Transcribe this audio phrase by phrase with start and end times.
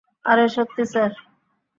[0.25, 1.11] আরে, সত্যি স্যার!